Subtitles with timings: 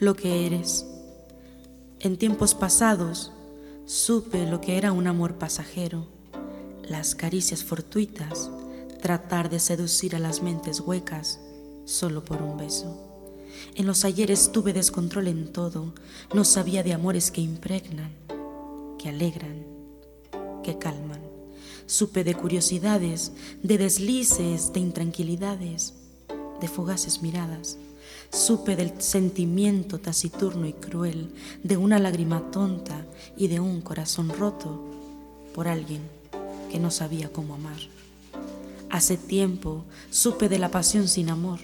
[0.00, 0.86] lo que eres.
[2.00, 3.32] En tiempos pasados
[3.86, 6.06] supe lo que era un amor pasajero,
[6.82, 8.50] las caricias fortuitas,
[9.00, 11.40] tratar de seducir a las mentes huecas
[11.84, 13.00] solo por un beso.
[13.74, 15.94] En los ayeres tuve descontrol en todo,
[16.34, 18.10] no sabía de amores que impregnan,
[18.98, 19.64] que alegran,
[20.62, 21.20] que calman.
[21.86, 23.32] Supe de curiosidades,
[23.62, 25.94] de deslices, de intranquilidades,
[26.60, 27.78] de fugaces miradas.
[28.34, 31.30] Supe del sentimiento taciturno y cruel,
[31.62, 34.82] de una lágrima tonta y de un corazón roto
[35.54, 36.00] por alguien
[36.68, 37.76] que no sabía cómo amar.
[38.90, 41.60] Hace tiempo supe de la pasión sin amor,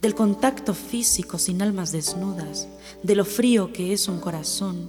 [0.00, 2.68] del contacto físico sin almas desnudas,
[3.02, 4.88] de lo frío que es un corazón.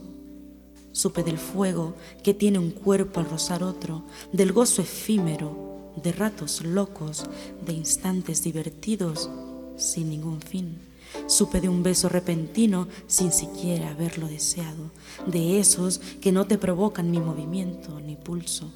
[0.93, 6.63] Supe del fuego que tiene un cuerpo al rozar otro, del gozo efímero, de ratos
[6.63, 7.25] locos,
[7.65, 9.29] de instantes divertidos
[9.75, 10.88] sin ningún fin.
[11.27, 14.91] Supe de un beso repentino sin siquiera haberlo deseado,
[15.27, 18.71] de esos que no te provocan ni movimiento ni pulso.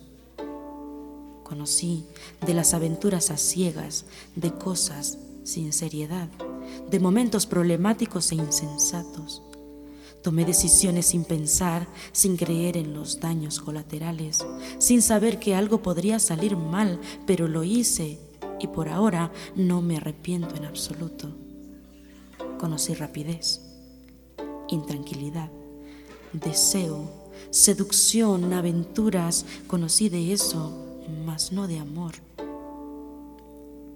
[1.43, 2.05] Conocí
[2.45, 6.30] de las aventuras a ciegas, de cosas sin seriedad,
[6.89, 9.41] de momentos problemáticos e insensatos.
[10.23, 14.45] Tomé decisiones sin pensar, sin creer en los daños colaterales,
[14.77, 18.19] sin saber que algo podría salir mal, pero lo hice
[18.59, 21.36] y por ahora no me arrepiento en absoluto.
[22.64, 23.59] Conocí rapidez,
[24.69, 25.50] intranquilidad,
[26.31, 27.11] deseo,
[27.50, 30.72] seducción, aventuras, conocí de eso,
[31.25, 32.14] mas no de amor.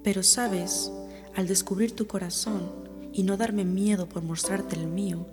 [0.04, 0.92] Pero sabes,
[1.34, 2.70] al descubrir tu corazón
[3.14, 5.26] y no darme miedo por mostrarte el mío,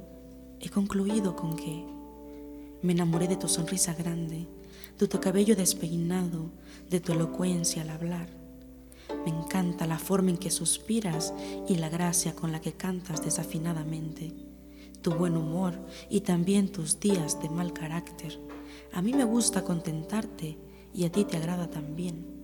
[0.61, 1.85] he concluido con que
[2.83, 4.47] me enamoré de tu sonrisa grande,
[4.97, 6.53] de tu cabello despeinado,
[6.89, 8.44] de tu elocuencia al hablar.
[9.25, 11.33] Me encanta la forma en que suspiras
[11.69, 14.35] y la gracia con la que cantas desafinadamente,
[15.03, 15.79] tu buen humor
[16.11, 18.41] y también tus días de mal carácter.
[18.93, 20.59] A mí me gusta contentarte
[20.93, 22.35] y a ti te agrada también.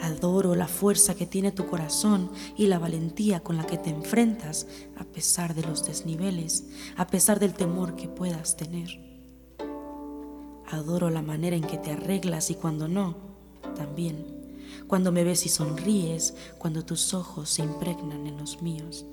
[0.00, 4.66] Adoro la fuerza que tiene tu corazón y la valentía con la que te enfrentas
[4.98, 6.66] a pesar de los desniveles,
[6.96, 9.00] a pesar del temor que puedas tener.
[10.70, 13.16] Adoro la manera en que te arreglas y cuando no,
[13.76, 14.33] también.
[14.86, 19.06] Cuando me ves y sonríes, cuando tus ojos se impregnan en los míos.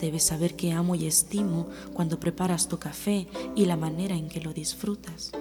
[0.00, 3.26] Debes saber que amo y estimo cuando preparas tu café
[3.56, 5.32] y la manera en que lo disfrutas.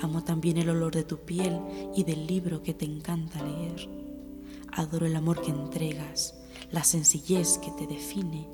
[0.00, 1.60] Amo también el olor de tu piel
[1.94, 3.88] y del libro que te encanta leer.
[4.72, 6.34] Adoro el amor que entregas,
[6.70, 8.48] la sencillez que te define,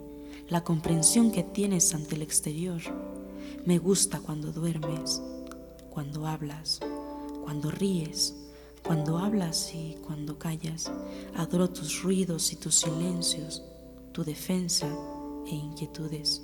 [0.48, 2.80] la comprensión que tienes ante el exterior.
[3.64, 5.22] Me gusta cuando duermes,
[5.90, 6.80] cuando hablas,
[7.44, 8.34] cuando ríes,
[8.86, 10.90] cuando hablas y cuando callas.
[11.34, 13.62] Adoro tus ruidos y tus silencios,
[14.12, 14.88] tu defensa
[15.46, 16.42] e inquietudes.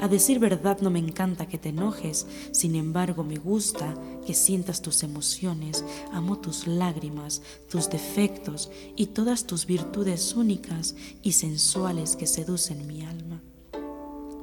[0.00, 3.94] A decir verdad no me encanta que te enojes, sin embargo me gusta
[4.26, 11.32] que sientas tus emociones, amo tus lágrimas, tus defectos y todas tus virtudes únicas y
[11.32, 13.40] sensuales que seducen mi alma.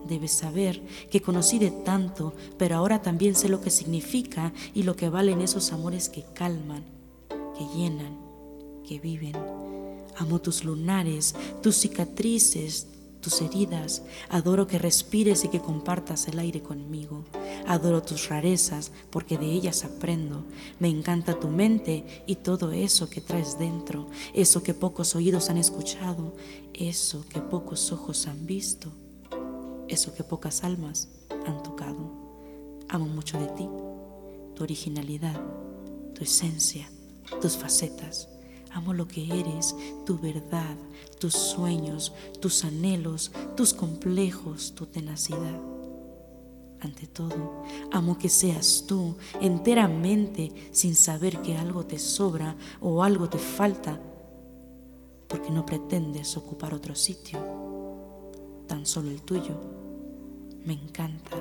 [0.08, 4.96] Debes saber que conocí de tanto, pero ahora también sé lo que significa y lo
[4.96, 6.95] que valen esos amores que calman,
[7.58, 8.18] que llenan,
[8.84, 9.36] que viven.
[10.18, 12.88] Amo tus lunares, tus cicatrices,
[13.26, 17.24] tus heridas, adoro que respires y que compartas el aire conmigo.
[17.66, 20.44] Adoro tus rarezas porque de ellas aprendo.
[20.80, 25.58] Me encanta tu mente y todo eso que traes dentro, eso que pocos oídos han
[25.58, 26.36] escuchado,
[26.76, 28.92] eso que pocos ojos han visto,
[29.88, 31.10] eso que pocas almas
[31.48, 32.12] han tocado.
[32.90, 33.68] Amo mucho de ti,
[34.54, 35.42] tu originalidad,
[36.14, 36.88] tu esencia,
[37.42, 38.30] tus facetas
[38.76, 39.74] Amo lo que eres,
[40.06, 40.76] tu verdad,
[41.18, 45.62] tus sueños, tus anhelos, tus complejos, tu tenacidad.
[46.82, 53.30] Ante todo, amo que seas tú enteramente sin saber que algo te sobra o algo
[53.30, 53.98] te falta,
[55.30, 57.40] porque no pretendes ocupar otro sitio,
[58.68, 59.56] tan solo el tuyo.
[60.66, 61.38] Me encanta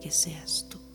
[0.00, 0.85] que seas tú.